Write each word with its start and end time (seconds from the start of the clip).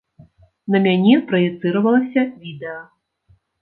На 0.75 0.81
мяне 0.85 1.13
праецыравалася 1.29 2.21
відэа. 2.43 2.79